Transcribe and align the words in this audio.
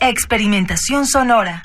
Experimentación 0.00 1.06
sonora. 1.06 1.62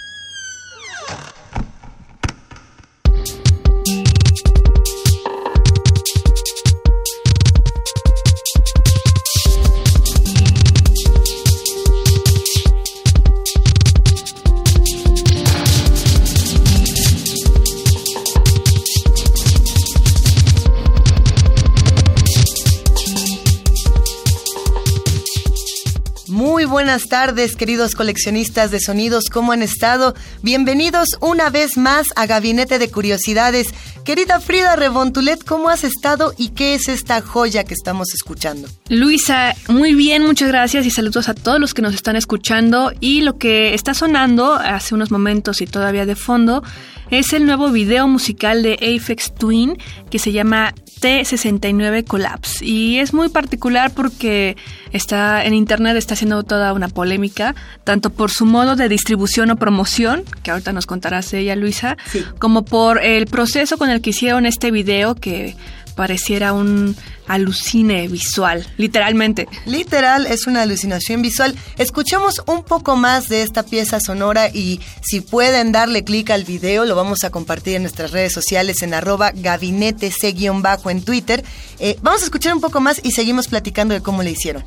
Muy 26.65 26.71
buenas 26.71 27.09
tardes, 27.09 27.55
queridos 27.55 27.93
coleccionistas 27.93 28.71
de 28.71 28.79
sonidos, 28.79 29.25
¿cómo 29.31 29.51
han 29.51 29.61
estado? 29.61 30.15
Bienvenidos 30.41 31.09
una 31.21 31.51
vez 31.51 31.77
más 31.77 32.07
a 32.15 32.25
Gabinete 32.25 32.79
de 32.79 32.89
Curiosidades. 32.89 33.67
Querida 34.03 34.39
Frida 34.39 34.75
Rebontulet, 34.75 35.43
¿cómo 35.43 35.69
has 35.69 35.83
estado 35.83 36.33
y 36.39 36.49
qué 36.49 36.73
es 36.73 36.87
esta 36.87 37.21
joya 37.21 37.65
que 37.65 37.75
estamos 37.75 38.15
escuchando? 38.15 38.67
Luisa, 38.89 39.53
muy 39.67 39.93
bien, 39.93 40.25
muchas 40.25 40.47
gracias 40.47 40.87
y 40.87 40.89
saludos 40.89 41.29
a 41.29 41.35
todos 41.35 41.59
los 41.59 41.75
que 41.75 41.83
nos 41.83 41.93
están 41.93 42.15
escuchando. 42.15 42.91
Y 42.99 43.21
lo 43.21 43.37
que 43.37 43.75
está 43.75 43.93
sonando 43.93 44.55
hace 44.55 44.95
unos 44.95 45.11
momentos 45.11 45.61
y 45.61 45.67
todavía 45.67 46.07
de 46.07 46.15
fondo 46.15 46.63
es 47.11 47.33
el 47.33 47.45
nuevo 47.45 47.69
video 47.69 48.07
musical 48.07 48.63
de 48.63 48.73
Aphex 48.73 49.35
Twin 49.35 49.77
que 50.09 50.17
se 50.17 50.31
llama 50.31 50.73
T69 51.01 52.05
Collapse. 52.05 52.65
Y 52.65 52.99
es 52.99 53.13
muy 53.13 53.29
particular 53.29 53.91
porque 53.93 54.57
está 54.91 55.43
en 55.45 55.53
internet, 55.53 55.95
está 55.97 56.13
haciendo 56.13 56.43
toda 56.43 56.73
una 56.73 56.87
polémica, 56.87 57.55
tanto 57.83 58.09
por 58.09 58.31
su 58.31 58.45
modo 58.45 58.75
de 58.75 58.89
distribución 58.89 59.51
o 59.51 59.55
promoción, 59.55 60.23
que 60.43 60.51
ahorita 60.51 60.73
nos 60.73 60.85
contarás 60.85 61.33
ella, 61.33 61.55
Luisa, 61.55 61.97
como 62.39 62.65
por 62.65 63.03
el 63.03 63.27
proceso 63.27 63.77
con 63.77 63.89
el 63.89 64.01
que 64.01 64.11
hicieron 64.11 64.45
este 64.45 64.71
video 64.71 65.15
que 65.15 65.55
pareciera 65.95 66.53
un 66.53 66.95
alucine 67.27 68.07
visual, 68.07 68.65
literalmente. 68.77 69.47
Literal, 69.65 70.27
es 70.27 70.47
una 70.47 70.61
alucinación 70.61 71.21
visual. 71.21 71.55
Escuchemos 71.77 72.41
un 72.45 72.63
poco 72.63 72.95
más 72.95 73.29
de 73.29 73.41
esta 73.41 73.63
pieza 73.63 73.99
sonora 73.99 74.49
y 74.49 74.81
si 75.01 75.21
pueden 75.21 75.71
darle 75.71 76.03
clic 76.03 76.29
al 76.29 76.43
video, 76.43 76.85
lo 76.85 76.95
vamos 76.95 77.23
a 77.23 77.29
compartir 77.29 77.75
en 77.75 77.83
nuestras 77.83 78.11
redes 78.11 78.33
sociales 78.33 78.81
en 78.81 78.93
arroba 78.93 79.31
gabinete 79.33 80.11
C-bajo 80.11 80.89
en 80.89 81.03
Twitter. 81.03 81.43
Eh, 81.79 81.97
vamos 82.01 82.21
a 82.21 82.25
escuchar 82.25 82.53
un 82.53 82.61
poco 82.61 82.79
más 82.79 82.99
y 83.03 83.11
seguimos 83.11 83.47
platicando 83.47 83.93
de 83.93 84.01
cómo 84.01 84.21
le 84.21 84.31
hicieron. 84.31 84.63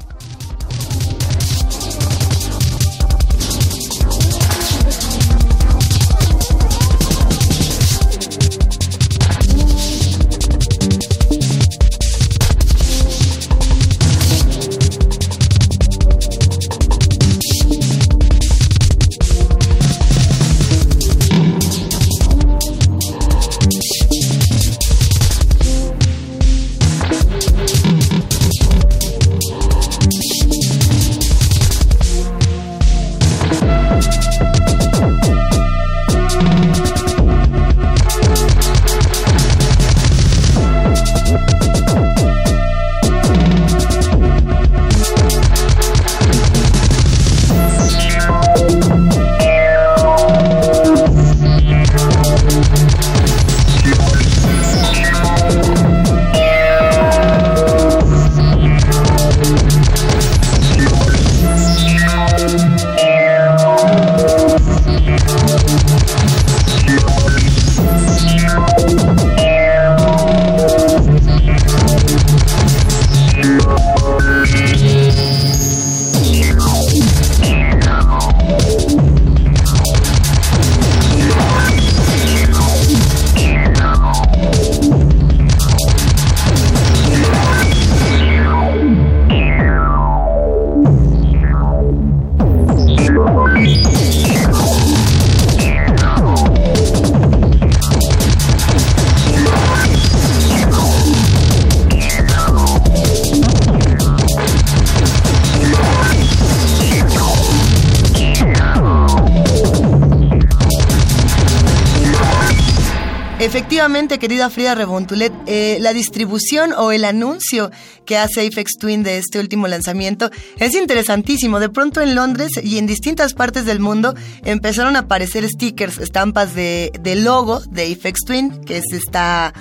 Efectivamente, 113.78 114.18
querida 114.18 114.50
Frida 114.50 114.74
Rebontulet, 114.74 115.32
eh, 115.46 115.78
la 115.80 115.92
distribución 115.92 116.72
o 116.72 116.90
el 116.90 117.04
anuncio 117.04 117.70
que 118.06 118.18
hace 118.18 118.44
Aphex 118.44 118.72
Twin 118.76 119.04
de 119.04 119.18
este 119.18 119.38
último 119.38 119.68
lanzamiento 119.68 120.32
es 120.58 120.74
interesantísimo. 120.74 121.60
De 121.60 121.68
pronto 121.68 122.00
en 122.00 122.16
Londres 122.16 122.50
y 122.60 122.78
en 122.78 122.88
distintas 122.88 123.34
partes 123.34 123.66
del 123.66 123.78
mundo 123.78 124.16
empezaron 124.44 124.96
a 124.96 125.00
aparecer 125.00 125.48
stickers, 125.48 125.98
estampas 125.98 126.56
de, 126.56 126.90
logo 127.22 127.60
de 127.70 127.92
Aphex 127.92 128.24
Twin, 128.26 128.50
que 128.64 128.78
es 128.78 128.84
esta 128.92 129.54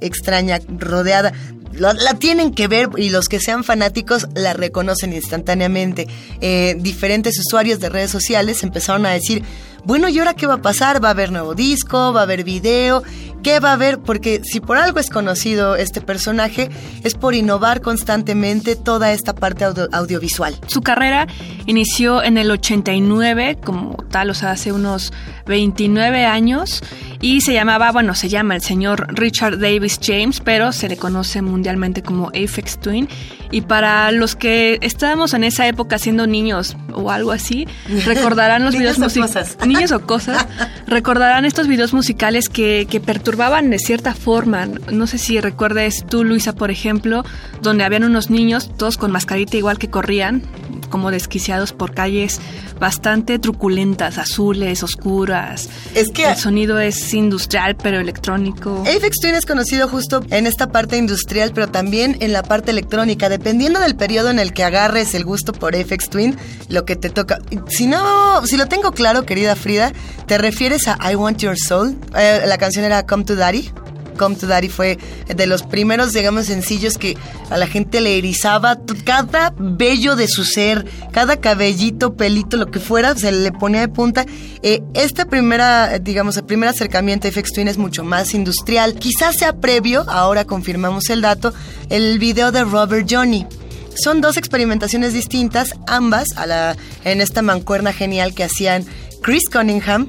extraña 0.00 0.60
rodeada 0.78 1.32
la, 1.72 1.94
la, 1.94 2.14
tienen 2.14 2.54
que 2.54 2.68
ver 2.68 2.88
y 2.96 3.10
los 3.10 3.28
que 3.28 3.40
sean 3.40 3.64
fanáticos 3.64 4.28
la 4.34 4.52
reconocen 4.52 5.12
instantáneamente. 5.12 6.06
Eh, 6.40 6.76
diferentes 6.78 7.38
usuarios 7.38 7.80
de 7.80 7.88
redes 7.88 8.10
sociales 8.10 8.62
empezaron 8.62 9.04
a 9.04 9.10
decir, 9.10 9.42
bueno, 9.86 10.08
¿y 10.08 10.18
ahora 10.18 10.34
qué 10.34 10.48
va 10.48 10.54
a 10.54 10.62
pasar? 10.62 11.02
¿Va 11.02 11.08
a 11.08 11.10
haber 11.12 11.30
nuevo 11.30 11.54
disco? 11.54 12.12
¿Va 12.12 12.20
a 12.20 12.22
haber 12.24 12.42
video? 12.42 13.04
¿Qué 13.44 13.60
va 13.60 13.70
a 13.70 13.72
haber? 13.74 14.00
Porque 14.00 14.40
si 14.42 14.58
por 14.58 14.76
algo 14.76 14.98
es 14.98 15.10
conocido 15.10 15.76
este 15.76 16.00
personaje, 16.00 16.68
es 17.04 17.14
por 17.14 17.32
innovar 17.34 17.80
constantemente 17.80 18.74
toda 18.74 19.12
esta 19.12 19.36
parte 19.36 19.64
audio 19.64 19.88
audiovisual. 19.92 20.58
Su 20.66 20.82
carrera 20.82 21.28
inició 21.66 22.24
en 22.24 22.38
el 22.38 22.50
89, 22.50 23.58
como 23.64 23.94
tal, 24.10 24.30
o 24.30 24.34
sea, 24.34 24.50
hace 24.50 24.72
unos 24.72 25.12
29 25.46 26.26
años, 26.26 26.82
y 27.20 27.40
se 27.42 27.54
llamaba, 27.54 27.92
bueno, 27.92 28.16
se 28.16 28.28
llama 28.28 28.56
el 28.56 28.62
señor 28.62 29.06
Richard 29.16 29.60
Davis 29.60 30.00
James, 30.02 30.40
pero 30.40 30.72
se 30.72 30.88
le 30.88 30.96
conoce 30.96 31.40
mundialmente 31.40 32.02
como 32.02 32.28
Aphex 32.30 32.80
Twin. 32.80 33.08
Y 33.52 33.60
para 33.60 34.10
los 34.10 34.34
que 34.34 34.78
estábamos 34.82 35.34
en 35.34 35.44
esa 35.44 35.68
época 35.68 35.98
siendo 35.98 36.26
niños 36.26 36.76
o 36.92 37.12
algo 37.12 37.30
así, 37.30 37.68
recordarán 38.04 38.64
los 38.64 38.76
videos 38.76 38.98
musicales. 38.98 39.56
O 39.94 40.00
cosas. 40.00 40.46
recordarán 40.86 41.44
estos 41.44 41.66
videos 41.66 41.92
musicales 41.92 42.48
que, 42.48 42.86
que 42.90 43.00
perturbaban 43.00 43.70
de 43.70 43.78
cierta 43.78 44.14
forma. 44.14 44.66
No 44.90 45.06
sé 45.06 45.18
si 45.18 45.40
recuerdes 45.40 46.04
tú, 46.08 46.24
Luisa, 46.24 46.54
por 46.54 46.70
ejemplo, 46.70 47.24
donde 47.62 47.84
habían 47.84 48.04
unos 48.04 48.30
niños, 48.30 48.70
todos 48.76 48.96
con 48.96 49.12
mascarita 49.12 49.56
igual 49.56 49.78
que 49.78 49.88
corrían, 49.88 50.42
como 50.86 51.10
desquiciados 51.10 51.72
por 51.72 51.94
calles 51.94 52.40
bastante 52.78 53.38
truculentas, 53.38 54.18
azules, 54.18 54.82
oscuras. 54.82 55.68
Es 55.94 56.10
que 56.10 56.28
el 56.28 56.36
sonido 56.36 56.78
es 56.80 57.12
industrial 57.14 57.76
pero 57.76 58.00
electrónico. 58.00 58.82
Apex 58.82 59.16
Twin 59.20 59.34
es 59.34 59.46
conocido 59.46 59.88
justo 59.88 60.22
en 60.30 60.46
esta 60.46 60.68
parte 60.68 60.96
industrial, 60.96 61.52
pero 61.54 61.68
también 61.68 62.16
en 62.20 62.32
la 62.32 62.42
parte 62.42 62.70
electrónica. 62.70 63.28
Dependiendo 63.28 63.80
del 63.80 63.96
periodo 63.96 64.30
en 64.30 64.38
el 64.38 64.52
que 64.52 64.64
agarres 64.64 65.14
el 65.14 65.24
gusto 65.24 65.52
por 65.52 65.74
Apex 65.74 66.10
Twin, 66.10 66.36
lo 66.68 66.84
que 66.84 66.96
te 66.96 67.10
toca. 67.10 67.38
Si 67.68 67.86
no, 67.86 68.46
si 68.46 68.56
lo 68.56 68.66
tengo 68.66 68.92
claro, 68.92 69.24
querida 69.24 69.56
Frida, 69.56 69.92
¿te 70.26 70.38
refieres 70.38 70.88
a 70.88 70.98
I 71.10 71.14
Want 71.14 71.38
Your 71.38 71.56
Soul? 71.56 71.96
Eh, 72.16 72.42
la 72.46 72.58
canción 72.58 72.84
era 72.84 73.06
Come 73.06 73.24
to 73.24 73.36
Daddy. 73.36 73.70
Come 74.16 74.36
to 74.36 74.46
Daddy 74.46 74.68
fue 74.68 74.98
de 75.26 75.46
los 75.46 75.62
primeros, 75.62 76.12
digamos, 76.12 76.46
sencillos 76.46 76.98
que 76.98 77.16
a 77.50 77.56
la 77.56 77.66
gente 77.66 78.00
le 78.00 78.18
erizaba 78.18 78.78
cada 79.04 79.52
vello 79.58 80.16
de 80.16 80.28
su 80.28 80.44
ser, 80.44 80.86
cada 81.12 81.40
cabellito, 81.40 82.16
pelito, 82.16 82.56
lo 82.56 82.66
que 82.66 82.80
fuera, 82.80 83.14
se 83.14 83.32
le 83.32 83.52
ponía 83.52 83.80
de 83.80 83.88
punta. 83.88 84.26
Eh, 84.62 84.82
esta 84.94 85.26
primera, 85.26 85.98
digamos, 85.98 86.36
el 86.36 86.44
primer 86.44 86.68
acercamiento 86.68 87.28
a 87.28 87.30
FX 87.30 87.52
Twin 87.52 87.68
es 87.68 87.78
mucho 87.78 88.04
más 88.04 88.34
industrial. 88.34 88.94
Quizás 88.94 89.36
sea 89.36 89.52
previo, 89.54 90.04
ahora 90.08 90.44
confirmamos 90.44 91.10
el 91.10 91.20
dato, 91.20 91.52
el 91.90 92.18
video 92.18 92.52
de 92.52 92.64
Robert 92.64 93.06
Johnny. 93.08 93.46
Son 93.94 94.20
dos 94.20 94.36
experimentaciones 94.36 95.14
distintas, 95.14 95.70
ambas 95.86 96.28
a 96.36 96.46
la, 96.46 96.76
en 97.04 97.20
esta 97.20 97.40
mancuerna 97.40 97.92
genial 97.92 98.34
que 98.34 98.44
hacían 98.44 98.84
Chris 99.22 99.44
Cunningham, 99.50 100.08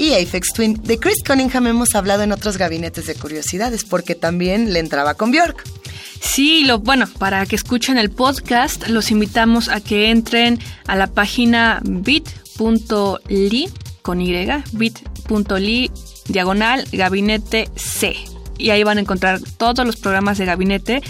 y 0.00 0.14
Aphex 0.14 0.54
Twin. 0.54 0.80
De 0.82 0.98
Chris 0.98 1.22
Cunningham 1.22 1.66
hemos 1.66 1.94
hablado 1.94 2.22
en 2.22 2.32
otros 2.32 2.56
gabinetes 2.56 3.06
de 3.06 3.14
curiosidades 3.14 3.84
porque 3.84 4.14
también 4.14 4.72
le 4.72 4.78
entraba 4.78 5.12
con 5.12 5.30
Bjork. 5.30 5.62
Sí, 6.20 6.64
lo 6.64 6.78
bueno, 6.78 7.06
para 7.18 7.44
que 7.44 7.54
escuchen 7.54 7.98
el 7.98 8.10
podcast, 8.10 8.88
los 8.88 9.10
invitamos 9.10 9.68
a 9.68 9.82
que 9.82 10.10
entren 10.10 10.58
a 10.86 10.96
la 10.96 11.06
página 11.08 11.80
bit.ly 11.84 13.68
con 14.00 14.22
Y, 14.22 14.32
bit.ly 14.72 15.90
diagonal 16.28 16.86
gabinete 16.92 17.68
C. 17.76 18.16
Y 18.56 18.70
ahí 18.70 18.82
van 18.82 18.96
a 18.96 19.02
encontrar 19.02 19.40
todos 19.58 19.84
los 19.84 19.96
programas 19.96 20.38
de 20.38 20.46
gabinete 20.46 21.02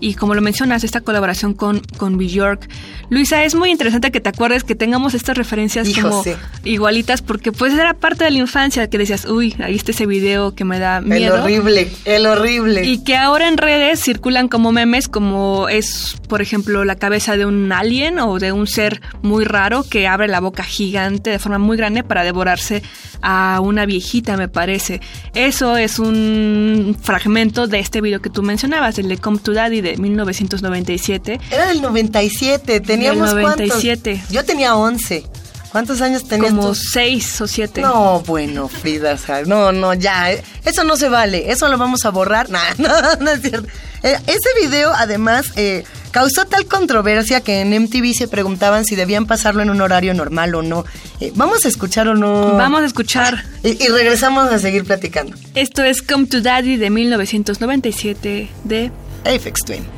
y 0.00 0.14
como 0.14 0.34
lo 0.34 0.40
mencionas, 0.40 0.84
esta 0.84 1.00
colaboración 1.00 1.54
con, 1.54 1.80
con 1.96 2.18
Bjork. 2.18 2.68
Luisa, 3.10 3.44
es 3.44 3.54
muy 3.54 3.70
interesante 3.70 4.10
que 4.10 4.20
te 4.20 4.28
acuerdes 4.28 4.64
que 4.64 4.74
tengamos 4.74 5.14
estas 5.14 5.36
referencias 5.36 5.88
como 6.00 6.22
igualitas, 6.64 7.22
porque 7.22 7.52
pues 7.52 7.72
era 7.74 7.94
parte 7.94 8.24
de 8.24 8.30
la 8.30 8.38
infancia 8.38 8.88
que 8.88 8.98
decías, 8.98 9.24
uy, 9.24 9.54
ahí 9.60 9.74
está 9.74 9.90
ese 9.90 10.06
video 10.06 10.54
que 10.54 10.64
me 10.64 10.78
da 10.78 11.00
miedo. 11.00 11.36
El 11.36 11.42
horrible, 11.42 11.90
el 12.04 12.26
horrible. 12.26 12.84
Y 12.84 13.02
que 13.04 13.16
ahora 13.16 13.48
en 13.48 13.56
redes 13.56 14.00
circulan 14.00 14.48
como 14.48 14.72
memes, 14.72 15.08
como 15.08 15.68
es, 15.68 16.16
por 16.28 16.42
ejemplo, 16.42 16.84
la 16.84 16.96
cabeza 16.96 17.36
de 17.36 17.46
un 17.46 17.72
alien 17.72 18.18
o 18.18 18.38
de 18.38 18.52
un 18.52 18.66
ser 18.66 19.00
muy 19.22 19.44
raro 19.44 19.84
que 19.88 20.06
abre 20.06 20.28
la 20.28 20.40
boca 20.40 20.62
gigante 20.62 21.30
de 21.30 21.38
forma 21.38 21.58
muy 21.58 21.76
grande 21.76 22.04
para 22.04 22.24
devorarse 22.24 22.82
a 23.22 23.60
una 23.62 23.86
viejita, 23.86 24.36
me 24.36 24.48
parece. 24.48 25.00
Eso 25.34 25.76
es 25.76 25.98
un 25.98 26.96
fragmento 27.00 27.66
de 27.66 27.78
este 27.80 28.00
video 28.00 28.20
que 28.20 28.30
tú 28.30 28.42
mencionabas, 28.42 28.98
el 28.98 29.08
de 29.08 29.18
Come 29.18 29.38
to 29.38 29.52
Daddy 29.52 29.80
de 29.80 29.87
1997. 29.96 31.40
Era 31.50 31.66
del 31.68 31.80
97, 31.82 32.80
teníamos 32.80 33.34
del 33.34 33.44
97. 33.44 34.22
Yo 34.30 34.44
tenía 34.44 34.76
11. 34.76 35.24
¿Cuántos 35.70 36.00
años 36.00 36.26
tenías 36.26 36.52
Como 36.52 36.74
6 36.74 37.40
o 37.42 37.46
7. 37.46 37.82
No, 37.82 38.20
bueno, 38.26 38.68
Frida, 38.68 39.16
no, 39.46 39.70
no, 39.70 39.92
ya, 39.94 40.30
eso 40.64 40.84
no 40.84 40.96
se 40.96 41.08
vale, 41.08 41.50
eso 41.50 41.68
lo 41.68 41.76
vamos 41.76 42.04
a 42.06 42.10
borrar. 42.10 42.48
no, 42.78 42.88
no 43.20 43.30
es 43.30 43.42
cierto. 43.42 43.68
Eh, 44.02 44.16
ese 44.26 44.48
video, 44.60 44.92
además, 44.94 45.52
eh, 45.56 45.84
causó 46.10 46.46
tal 46.46 46.66
controversia 46.66 47.40
que 47.42 47.60
en 47.60 47.70
MTV 47.70 48.14
se 48.14 48.28
preguntaban 48.28 48.84
si 48.84 48.96
debían 48.96 49.26
pasarlo 49.26 49.62
en 49.62 49.70
un 49.70 49.80
horario 49.80 50.14
normal 50.14 50.54
o 50.54 50.62
no. 50.62 50.84
Eh, 51.20 51.32
¿Vamos 51.34 51.64
a 51.64 51.68
escuchar 51.68 52.08
o 52.08 52.14
no? 52.14 52.56
Vamos 52.56 52.82
a 52.82 52.86
escuchar. 52.86 53.44
Y, 53.62 53.82
y, 53.82 53.88
regresamos 53.88 54.50
a 54.50 54.58
seguir 54.58 54.84
platicando. 54.84 55.36
Esto 55.54 55.82
es 55.82 56.00
Come 56.00 56.26
to 56.26 56.40
Daddy 56.40 56.76
de 56.76 56.90
1997 56.90 58.48
de 58.64 58.92
Aphex 59.24 59.64
Twin. 59.64 59.97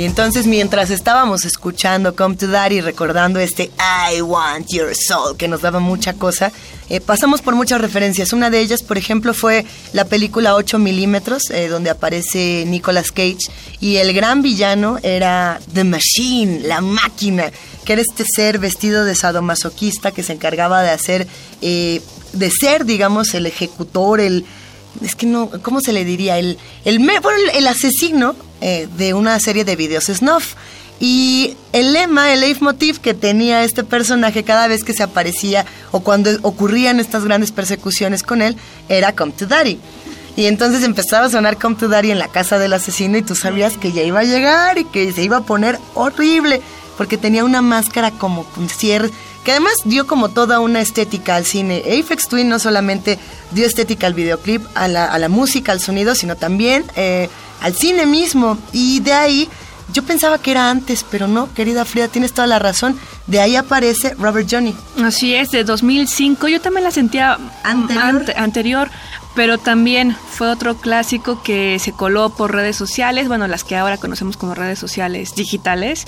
Y 0.00 0.06
entonces 0.06 0.46
mientras 0.46 0.88
estábamos 0.88 1.44
escuchando 1.44 2.16
Come 2.16 2.34
to 2.36 2.46
Daddy, 2.46 2.80
recordando 2.80 3.38
este 3.38 3.70
I 4.14 4.22
Want 4.22 4.66
Your 4.68 4.94
Soul, 4.96 5.36
que 5.36 5.46
nos 5.46 5.60
daba 5.60 5.78
mucha 5.78 6.14
cosa, 6.14 6.52
eh, 6.88 7.02
pasamos 7.02 7.42
por 7.42 7.54
muchas 7.54 7.82
referencias. 7.82 8.32
Una 8.32 8.48
de 8.48 8.60
ellas, 8.60 8.82
por 8.82 8.96
ejemplo, 8.96 9.34
fue 9.34 9.66
la 9.92 10.06
película 10.06 10.54
8 10.54 10.78
milímetros, 10.78 11.50
eh, 11.50 11.68
donde 11.68 11.90
aparece 11.90 12.64
Nicolas 12.66 13.12
Cage, 13.12 13.50
y 13.78 13.96
el 13.96 14.14
gran 14.14 14.40
villano 14.40 14.98
era 15.02 15.60
The 15.74 15.84
Machine, 15.84 16.60
la 16.60 16.80
máquina, 16.80 17.52
que 17.84 17.92
era 17.92 18.00
este 18.00 18.24
ser 18.24 18.58
vestido 18.58 19.04
de 19.04 19.14
sadomasoquista 19.14 20.12
que 20.12 20.22
se 20.22 20.32
encargaba 20.32 20.80
de 20.80 20.92
hacer, 20.92 21.28
eh, 21.60 22.00
de 22.32 22.50
ser, 22.50 22.86
digamos, 22.86 23.34
el 23.34 23.44
ejecutor, 23.44 24.20
el 24.20 24.46
es 25.02 25.14
que 25.14 25.26
no, 25.26 25.50
¿cómo 25.62 25.80
se 25.80 25.92
le 25.92 26.04
diría? 26.04 26.38
El, 26.38 26.58
el, 26.84 27.06
el 27.54 27.66
asesino 27.66 28.34
eh, 28.60 28.88
de 28.96 29.14
una 29.14 29.38
serie 29.40 29.64
de 29.64 29.76
videos 29.76 30.04
snuff. 30.06 30.54
Y 31.00 31.56
el 31.72 31.94
lema, 31.94 32.32
el 32.32 32.40
leitmotiv 32.40 33.00
que 33.00 33.14
tenía 33.14 33.64
este 33.64 33.84
personaje 33.84 34.44
cada 34.44 34.68
vez 34.68 34.84
que 34.84 34.92
se 34.92 35.02
aparecía 35.02 35.64
o 35.92 36.00
cuando 36.00 36.30
ocurrían 36.42 37.00
estas 37.00 37.24
grandes 37.24 37.52
persecuciones 37.52 38.22
con 38.22 38.42
él 38.42 38.56
era 38.90 39.14
Come 39.14 39.32
to 39.32 39.46
Daddy. 39.46 39.78
Y 40.36 40.46
entonces 40.46 40.84
empezaba 40.84 41.26
a 41.26 41.30
sonar 41.30 41.58
Come 41.58 41.76
to 41.76 41.88
Daddy 41.88 42.10
en 42.10 42.18
la 42.18 42.28
casa 42.28 42.58
del 42.58 42.74
asesino 42.74 43.16
y 43.16 43.22
tú 43.22 43.34
sabías 43.34 43.78
que 43.78 43.92
ya 43.92 44.02
iba 44.02 44.20
a 44.20 44.24
llegar 44.24 44.76
y 44.76 44.84
que 44.84 45.10
se 45.12 45.22
iba 45.22 45.38
a 45.38 45.42
poner 45.42 45.78
horrible 45.94 46.60
porque 46.98 47.16
tenía 47.16 47.44
una 47.44 47.62
máscara 47.62 48.10
como 48.10 48.46
cierre 48.68 49.10
que 49.44 49.52
además 49.52 49.72
dio 49.84 50.06
como 50.06 50.28
toda 50.28 50.60
una 50.60 50.80
estética 50.80 51.36
al 51.36 51.46
cine. 51.46 51.82
Aphex 51.86 52.28
Twin 52.28 52.48
no 52.48 52.58
solamente 52.58 53.18
dio 53.52 53.66
estética 53.66 54.06
al 54.06 54.14
videoclip, 54.14 54.62
a 54.74 54.88
la, 54.88 55.06
a 55.06 55.18
la 55.18 55.28
música, 55.28 55.72
al 55.72 55.80
sonido, 55.80 56.14
sino 56.14 56.36
también 56.36 56.84
eh, 56.96 57.28
al 57.60 57.74
cine 57.74 58.06
mismo. 58.06 58.58
Y 58.72 59.00
de 59.00 59.12
ahí 59.12 59.48
yo 59.92 60.02
pensaba 60.04 60.38
que 60.38 60.52
era 60.52 60.70
antes, 60.70 61.04
pero 61.10 61.26
no, 61.28 61.52
querida 61.54 61.84
Frida, 61.84 62.08
tienes 62.08 62.32
toda 62.32 62.46
la 62.46 62.58
razón. 62.58 62.98
De 63.26 63.40
ahí 63.40 63.56
aparece 63.56 64.14
Robert 64.14 64.48
Johnny. 64.50 64.74
Así 65.02 65.34
es, 65.34 65.50
de 65.50 65.64
2005. 65.64 66.48
Yo 66.48 66.60
también 66.60 66.84
la 66.84 66.90
sentía 66.90 67.38
anterior, 67.62 68.24
anterior 68.36 68.90
pero 69.34 69.58
también 69.58 70.16
fue 70.28 70.48
otro 70.48 70.76
clásico 70.76 71.42
que 71.42 71.78
se 71.78 71.92
coló 71.92 72.30
por 72.30 72.52
redes 72.52 72.76
sociales, 72.76 73.28
bueno, 73.28 73.46
las 73.46 73.64
que 73.64 73.76
ahora 73.76 73.96
conocemos 73.96 74.36
como 74.36 74.54
redes 74.54 74.78
sociales 74.78 75.34
digitales 75.34 76.06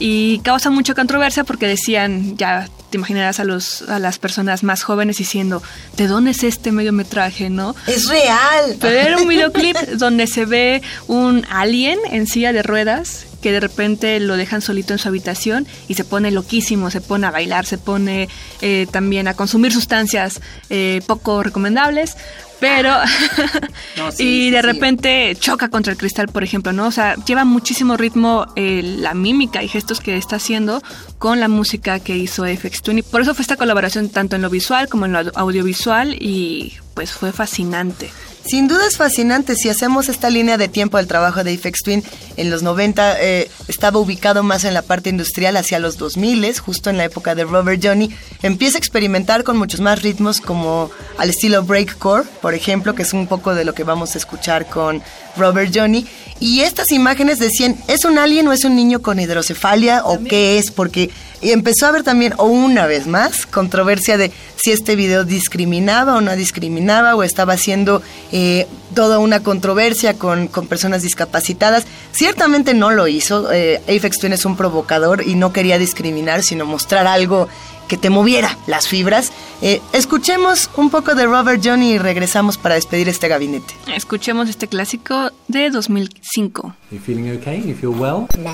y 0.00 0.38
causa 0.40 0.70
mucha 0.70 0.94
controversia 0.94 1.44
porque 1.44 1.68
decían, 1.68 2.36
ya 2.36 2.68
te 2.88 2.96
imaginarás 2.96 3.38
a, 3.38 3.44
los, 3.44 3.82
a 3.82 3.98
las 3.98 4.18
personas 4.18 4.64
más 4.64 4.82
jóvenes 4.82 5.18
diciendo, 5.18 5.62
¿de 5.96 6.08
dónde 6.08 6.32
es 6.32 6.42
este 6.42 6.72
mediometraje, 6.72 7.50
no? 7.50 7.76
Es 7.86 8.08
real. 8.08 8.76
Pero 8.80 8.98
era 8.98 9.16
un 9.18 9.28
videoclip 9.28 9.76
donde 9.94 10.26
se 10.26 10.46
ve 10.46 10.82
un 11.06 11.46
alien 11.50 11.98
en 12.10 12.26
silla 12.26 12.52
de 12.52 12.62
ruedas 12.62 13.26
que 13.42 13.52
de 13.52 13.60
repente 13.60 14.20
lo 14.20 14.36
dejan 14.36 14.60
solito 14.60 14.92
en 14.92 14.98
su 14.98 15.08
habitación 15.08 15.66
y 15.88 15.94
se 15.94 16.04
pone 16.04 16.30
loquísimo, 16.30 16.90
se 16.90 17.00
pone 17.00 17.26
a 17.26 17.30
bailar, 17.30 17.66
se 17.66 17.78
pone 17.78 18.28
eh, 18.60 18.86
también 18.90 19.28
a 19.28 19.34
consumir 19.34 19.72
sustancias 19.72 20.40
eh, 20.68 21.00
poco 21.06 21.42
recomendables, 21.42 22.16
pero 22.60 22.94
y 24.18 24.50
de 24.50 24.62
repente 24.62 25.36
choca 25.38 25.68
contra 25.68 25.92
el 25.92 25.98
cristal, 25.98 26.28
por 26.28 26.44
ejemplo, 26.44 26.72
¿no? 26.72 26.86
O 26.86 26.90
sea, 26.92 27.16
lleva 27.26 27.44
muchísimo 27.44 27.96
ritmo 27.96 28.46
eh, 28.56 28.82
la 28.82 29.14
mímica 29.14 29.62
y 29.62 29.68
gestos 29.68 30.00
que 30.00 30.16
está 30.16 30.36
haciendo 30.36 30.82
con 31.18 31.40
la 31.40 31.48
música 31.48 32.00
que 32.00 32.16
hizo 32.16 32.44
FX 32.44 32.82
Twin 32.82 32.98
y 32.98 33.02
por 33.02 33.22
eso 33.22 33.34
fue 33.34 33.42
esta 33.42 33.56
colaboración 33.56 34.08
tanto 34.08 34.36
en 34.36 34.42
lo 34.42 34.50
visual 34.50 34.88
como 34.88 35.06
en 35.06 35.12
lo 35.12 35.20
audiovisual 35.34 36.14
y 36.20 36.74
pues 36.94 37.12
fue 37.12 37.32
fascinante. 37.32 38.10
Sin 38.46 38.68
duda 38.68 38.86
es 38.86 38.96
fascinante. 38.96 39.54
Si 39.54 39.68
hacemos 39.68 40.08
esta 40.08 40.30
línea 40.30 40.56
de 40.56 40.68
tiempo 40.68 40.96
del 40.96 41.06
trabajo 41.06 41.44
de 41.44 41.52
Ifex 41.52 41.80
Twin, 41.84 42.02
en 42.36 42.50
los 42.50 42.62
90 42.62 43.20
eh, 43.20 43.50
estaba 43.68 43.98
ubicado 43.98 44.42
más 44.42 44.64
en 44.64 44.74
la 44.74 44.82
parte 44.82 45.10
industrial 45.10 45.56
hacia 45.56 45.78
los 45.78 45.98
2000, 45.98 46.58
justo 46.58 46.90
en 46.90 46.96
la 46.96 47.04
época 47.04 47.34
de 47.34 47.44
Robert 47.44 47.80
Johnny. 47.82 48.10
Empieza 48.42 48.78
a 48.78 48.80
experimentar 48.80 49.44
con 49.44 49.56
muchos 49.56 49.80
más 49.80 50.02
ritmos 50.02 50.40
como 50.40 50.90
al 51.18 51.30
estilo 51.30 51.62
breakcore, 51.62 52.24
por 52.40 52.54
ejemplo, 52.54 52.94
que 52.94 53.02
es 53.02 53.12
un 53.12 53.26
poco 53.26 53.54
de 53.54 53.64
lo 53.64 53.74
que 53.74 53.84
vamos 53.84 54.14
a 54.14 54.18
escuchar 54.18 54.66
con 54.66 55.02
Robert 55.36 55.70
Johnny. 55.74 56.06
Y 56.40 56.60
estas 56.60 56.90
imágenes 56.92 57.38
decían, 57.38 57.76
¿es 57.88 58.04
un 58.04 58.18
alien 58.18 58.48
o 58.48 58.52
es 58.52 58.64
un 58.64 58.74
niño 58.74 59.02
con 59.02 59.20
hidrocefalia 59.20 60.04
o 60.04 60.24
qué 60.24 60.58
es? 60.58 60.70
Porque 60.70 61.10
empezó 61.42 61.86
a 61.86 61.90
haber 61.90 62.02
también, 62.02 62.34
o 62.38 62.46
una 62.46 62.86
vez 62.86 63.06
más, 63.06 63.46
controversia 63.46 64.16
de 64.16 64.32
si 64.56 64.72
este 64.72 64.96
video 64.96 65.24
discriminaba 65.24 66.16
o 66.16 66.20
no 66.20 66.34
discriminaba 66.36 67.14
o 67.14 67.22
estaba 67.22 67.54
haciendo 67.54 68.02
eh, 68.32 68.66
toda 68.94 69.18
una 69.18 69.42
controversia 69.42 70.18
con, 70.18 70.48
personas 70.68 71.02
discapacitadas. 71.02 71.86
Ciertamente 72.12 72.74
no 72.74 72.90
lo 72.90 73.08
hizo. 73.08 73.50
Eh, 73.52 73.80
Apex 73.84 74.18
Twin 74.18 74.32
es 74.32 74.44
un 74.44 74.56
provocador 74.56 75.26
y 75.26 75.34
no 75.34 75.52
quería 75.52 75.78
discriminar, 75.78 76.42
sino 76.42 76.66
mostrar 76.66 77.06
algo 77.06 77.48
que 77.88 77.96
te 77.96 78.08
moviera 78.08 78.56
las 78.68 78.86
fibras. 78.86 79.32
Eh, 79.62 79.80
escuchemos 79.92 80.70
un 80.76 80.90
poco 80.90 81.16
de 81.16 81.26
Robert 81.26 81.60
Johnny 81.64 81.94
y 81.94 81.98
regresamos 81.98 82.56
para 82.56 82.76
despedir 82.76 83.08
este 83.08 83.26
gabinete. 83.26 83.74
Escuchemos 83.94 84.48
este 84.48 84.68
clásico 84.68 85.32
de 85.48 85.70
2005. 85.70 86.76
You 86.92 87.00
feeling 87.00 87.36
okay? 87.36 87.60
You 87.60 87.74
feel 87.74 87.90
well? 87.90 88.28
Can 88.28 88.46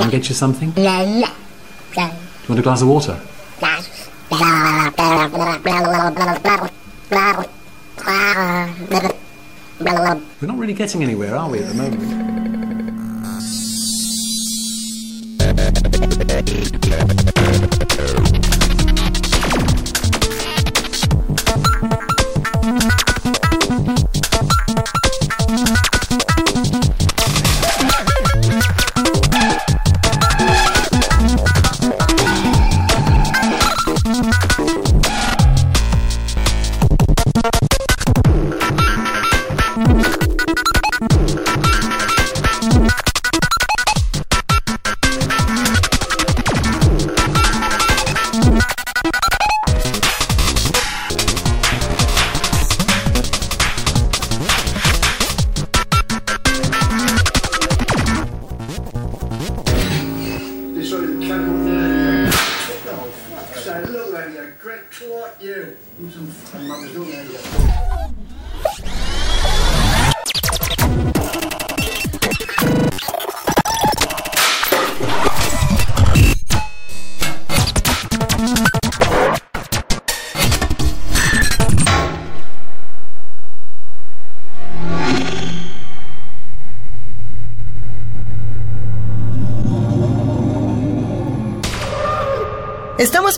I 0.00 0.10
get 0.10 0.28
you 0.28 0.34
something? 0.34 0.70
Do 0.70 0.82
you 0.82 0.88
want 2.48 2.58
a 2.58 2.62
glass 2.62 2.82
of 2.82 2.88
water? 2.88 3.33
We're 10.40 10.46
not 10.46 10.58
really 10.58 10.74
getting 10.74 11.02
anywhere, 11.02 11.34
are 11.34 11.50
we, 11.50 11.58
at 11.58 11.68
the 11.68 11.74
moment? 11.74 12.24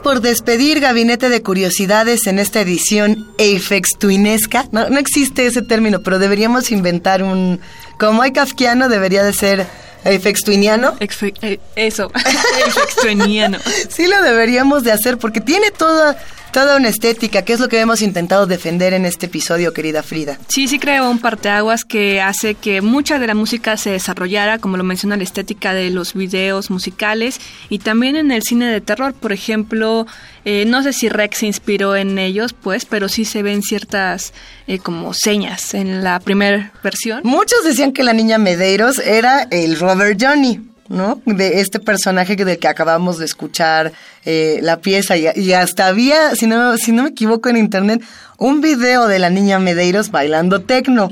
Por 0.06 0.20
despedir 0.20 0.78
Gabinete 0.78 1.28
de 1.28 1.42
Curiosidades 1.42 2.28
en 2.28 2.38
esta 2.38 2.60
edición 2.60 3.26
Apex 3.40 3.98
Twinesca. 3.98 4.66
No, 4.70 4.88
no 4.88 5.00
existe 5.00 5.46
ese 5.46 5.62
término, 5.62 6.00
pero 6.04 6.20
deberíamos 6.20 6.70
inventar 6.70 7.24
un... 7.24 7.58
Como 7.98 8.22
hay 8.22 8.30
kafkiano, 8.30 8.88
debería 8.88 9.24
de 9.24 9.32
ser 9.32 9.66
Apex 10.04 10.44
Twiniano. 10.44 10.94
Eh, 11.00 11.58
eso, 11.74 12.04
Apex 12.14 12.96
Twiniano. 13.02 13.58
sí 13.88 14.06
lo 14.06 14.22
deberíamos 14.22 14.84
de 14.84 14.92
hacer 14.92 15.18
porque 15.18 15.40
tiene 15.40 15.72
toda 15.72 16.16
toda 16.56 16.78
una 16.78 16.88
estética, 16.88 17.42
que 17.42 17.52
es 17.52 17.60
lo 17.60 17.68
que 17.68 17.78
hemos 17.78 18.00
intentado 18.00 18.46
defender 18.46 18.94
en 18.94 19.04
este 19.04 19.26
episodio, 19.26 19.74
querida 19.74 20.02
Frida. 20.02 20.38
Sí, 20.48 20.68
sí 20.68 20.78
creo 20.78 21.10
un 21.10 21.18
parteaguas 21.18 21.84
que 21.84 22.22
hace 22.22 22.54
que 22.54 22.80
mucha 22.80 23.18
de 23.18 23.26
la 23.26 23.34
música 23.34 23.76
se 23.76 23.90
desarrollara, 23.90 24.58
como 24.58 24.78
lo 24.78 24.82
menciona 24.82 25.18
la 25.18 25.22
estética 25.22 25.74
de 25.74 25.90
los 25.90 26.14
videos 26.14 26.70
musicales 26.70 27.42
y 27.68 27.80
también 27.80 28.16
en 28.16 28.30
el 28.30 28.42
cine 28.42 28.72
de 28.72 28.80
terror, 28.80 29.12
por 29.12 29.34
ejemplo, 29.34 30.06
eh, 30.46 30.64
no 30.66 30.82
sé 30.82 30.94
si 30.94 31.10
Rex 31.10 31.40
se 31.40 31.46
inspiró 31.46 31.94
en 31.94 32.18
ellos, 32.18 32.54
pues, 32.54 32.86
pero 32.86 33.10
sí 33.10 33.26
se 33.26 33.42
ven 33.42 33.60
ciertas 33.60 34.32
eh, 34.66 34.78
como 34.78 35.12
señas 35.12 35.74
en 35.74 36.02
la 36.02 36.20
primera 36.20 36.72
versión. 36.82 37.20
Muchos 37.22 37.64
decían 37.64 37.92
que 37.92 38.02
la 38.02 38.14
niña 38.14 38.38
Medeiros 38.38 38.98
era 38.98 39.42
el 39.50 39.78
Robert 39.78 40.18
Johnny. 40.18 40.62
¿No? 40.88 41.20
De 41.24 41.60
este 41.60 41.80
personaje 41.80 42.36
del 42.36 42.58
que 42.58 42.68
acabamos 42.68 43.18
de 43.18 43.24
escuchar 43.24 43.92
eh, 44.24 44.58
la 44.62 44.80
pieza 44.80 45.16
y, 45.16 45.52
hasta 45.52 45.86
había, 45.86 46.34
si 46.34 46.46
no, 46.46 46.76
si 46.76 46.92
no 46.92 47.04
me 47.04 47.10
equivoco 47.10 47.48
en 47.48 47.56
internet, 47.56 48.02
un 48.38 48.60
video 48.60 49.06
de 49.06 49.18
la 49.18 49.30
niña 49.30 49.58
Medeiros 49.58 50.10
bailando 50.10 50.60
tecno. 50.60 51.08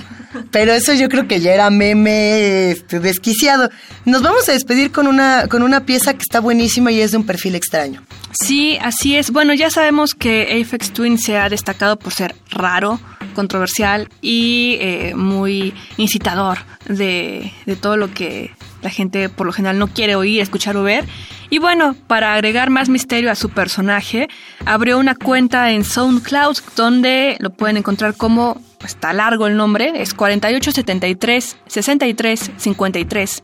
Pero 0.50 0.73
eso 0.73 0.93
yo 0.95 1.09
creo 1.09 1.28
que 1.28 1.40
ya 1.40 1.54
era 1.54 1.71
meme 1.71 2.71
este, 2.73 2.99
desquiciado. 2.99 3.71
Nos 4.04 4.23
vamos 4.23 4.49
a 4.49 4.52
despedir 4.52 4.90
con 4.90 5.07
una, 5.07 5.47
con 5.49 5.62
una 5.62 5.87
pieza 5.87 6.12
que 6.14 6.23
está 6.23 6.40
buenísima 6.40 6.90
y 6.90 7.00
es 7.00 7.12
de 7.12 7.19
un 7.19 7.26
perfil 7.26 7.54
extraño. 7.54 8.02
Sí, 8.33 8.76
así 8.83 9.16
es. 9.16 9.31
Bueno, 9.31 9.54
ya 9.54 9.71
sabemos 9.71 10.14
que 10.14 10.61
Apex 10.61 10.93
Twin 10.93 11.19
se 11.19 11.37
ha 11.38 11.49
destacado 11.49 11.97
por 11.97 12.12
ser 12.12 12.35
raro, 12.50 13.00
controversial 13.35 14.09
y 14.21 14.76
eh, 14.81 15.14
muy 15.14 15.73
incitador 15.97 16.59
de, 16.88 17.52
de 17.64 17.76
todo 17.76 17.97
lo 17.97 18.12
que 18.12 18.52
la 18.85 18.91
gente 18.91 19.29
por 19.29 19.47
lo 19.47 19.53
general 19.53 19.79
no 19.79 19.88
quiere 19.88 20.14
oír, 20.14 20.41
escuchar 20.41 20.76
o 20.76 20.83
ver. 20.83 21.05
Y 21.50 21.59
bueno, 21.59 21.97
para 22.07 22.35
agregar 22.35 22.71
más 22.71 22.88
misterio 22.88 23.31
a 23.31 23.35
su 23.35 23.49
personaje, 23.49 24.29
abrió 24.67 24.99
una 24.99 25.14
cuenta 25.14 25.71
en 25.71 25.85
SoundCloud 25.85 26.59
donde 26.76 27.37
lo 27.41 27.50
pueden 27.50 27.79
encontrar 27.79 28.14
como 28.14 28.61
está 28.85 29.12
largo 29.12 29.47
el 29.47 29.57
nombre, 29.57 29.93
es 29.97 30.14
4873 30.14 31.57
63 31.67 32.50
53 32.57 33.43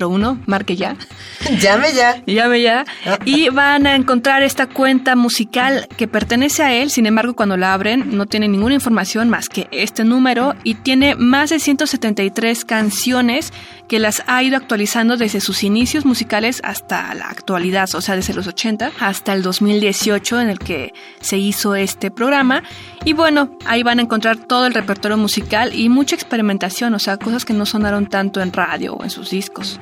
001, 0.00 0.42
marque 0.46 0.76
ya. 0.76 0.96
Llame 1.60 1.92
ya. 1.92 2.22
Llame 2.26 2.62
ya. 2.62 2.84
Ah. 3.06 3.18
Y 3.24 3.48
van 3.48 3.86
a 3.86 3.94
encontrar 3.94 4.42
esta 4.42 4.66
cuenta 4.66 5.16
musical 5.16 5.88
que 5.96 6.08
pertenece 6.08 6.62
a 6.62 6.74
él, 6.74 6.90
sin 6.90 7.06
embargo 7.06 7.34
cuando 7.34 7.56
la 7.56 7.72
abren 7.72 8.16
no 8.16 8.26
tiene 8.26 8.48
ninguna 8.48 8.74
información 8.74 9.30
más 9.30 9.48
que 9.48 9.68
este 9.70 10.04
número 10.04 10.54
y 10.64 10.74
tiene 10.74 11.14
más 11.16 11.50
de 11.50 11.58
173 11.58 12.64
canciones 12.64 13.52
que 13.88 13.98
las 13.98 14.22
ha 14.26 14.42
ido 14.42 14.56
actualizando 14.56 15.16
desde 15.16 15.40
sus 15.40 15.62
inicios 15.62 16.04
musicales 16.04 16.60
hasta 16.64 17.14
la 17.14 17.26
actualidad, 17.26 17.88
o 17.94 18.00
sea, 18.00 18.16
desde 18.16 18.34
los 18.34 18.46
80 18.46 18.92
hasta 19.00 19.32
el 19.32 19.42
2018 19.42 20.40
en 20.40 20.48
el 20.48 20.58
que 20.58 20.92
se 21.20 21.36
hizo 21.36 21.74
este 21.74 22.10
programa. 22.10 22.62
Y 23.04 23.12
bueno, 23.12 23.56
ahí 23.66 23.82
van 23.82 23.98
a 23.98 24.02
encontrar 24.02 24.36
todo 24.36 24.66
el 24.66 24.73
repertorio 24.74 25.16
musical 25.16 25.74
y 25.74 25.88
mucha 25.88 26.14
experimentación, 26.14 26.92
o 26.94 26.98
sea, 26.98 27.16
cosas 27.16 27.44
que 27.44 27.52
no 27.52 27.64
sonaron 27.66 28.06
tanto 28.06 28.40
en 28.42 28.52
radio 28.52 28.94
o 28.94 29.04
en 29.04 29.10
sus 29.10 29.30
discos. 29.30 29.80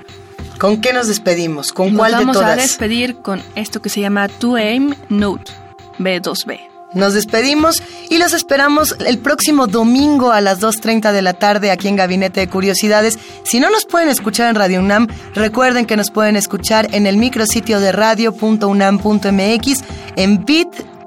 ¿Con 0.59 0.81
qué 0.81 0.93
nos 0.93 1.09
despedimos? 1.09 1.73
¿Con 1.73 1.89
Nos 1.93 1.99
cuál 1.99 2.13
de 2.13 2.19
vamos 2.19 2.37
todas? 2.37 2.51
a 2.53 2.57
despedir 2.57 3.17
con 3.17 3.43
esto 3.57 3.83
que 3.83 3.89
se 3.89 4.01
llama 4.01 4.29
2AIM 4.29 4.95
Note 5.09 5.51
B2B. 5.99 6.61
Nos 6.95 7.15
despedimos 7.15 7.83
y 8.11 8.19
los 8.19 8.35
esperamos 8.35 8.95
el 9.07 9.19
próximo 9.19 9.67
domingo 9.67 10.31
a 10.31 10.43
las 10.43 10.61
2.30 10.61 11.13
de 11.13 11.23
la 11.23 11.33
tarde 11.33 11.71
aquí 11.71 11.89
en 11.89 11.97
Gabinete 11.97 12.41
de 12.41 12.49
Curiosidades. 12.49 13.19
Si 13.45 13.61
no 13.61 13.71
nos 13.71 13.87
pueden 13.87 14.11
escuchar 14.11 14.51
en 14.51 14.57
Radio 14.57 14.81
UNAM, 14.81 15.09
recuerden 15.35 15.87
que 15.87 15.97
nos 15.97 16.11
pueden 16.11 16.37
escuchar 16.37 16.95
en 16.95 17.07
el 17.07 17.17
micrositio 17.17 17.81
de 17.81 17.93
radio.unam.mx, 17.93 19.85
en 20.17 20.45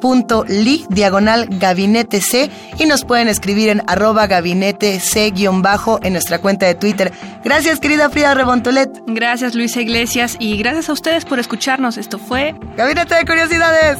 bit.ly, 0.02 0.86
diagonal 0.90 1.48
gabinete 1.50 2.22
C, 2.22 2.50
y 2.78 2.86
nos 2.86 3.06
pueden 3.06 3.28
escribir 3.28 3.70
en 3.70 3.82
arroba 3.88 4.28
gabinete 4.28 5.00
C-bajo 5.00 6.00
en 6.04 6.14
nuestra 6.14 6.40
cuenta 6.40 6.66
de 6.66 6.76
Twitter. 6.76 7.12
Gracias, 7.44 7.80
querida 7.80 8.10
Frida 8.10 8.34
Rebontulet. 8.34 8.90
Gracias 9.08 9.56
Luisa 9.56 9.82
Iglesias 9.82 10.36
y 10.40 10.58
gracias 10.58 10.90
a 10.90 10.94
ustedes 10.94 11.26
por 11.26 11.40
escucharnos. 11.40 11.98
Esto 11.98 12.18
fue 12.20 12.56
Gabinete 12.76 13.16
de 13.16 13.26
Curiosidades. 13.26 14.00